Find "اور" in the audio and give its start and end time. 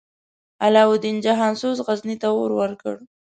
2.37-2.51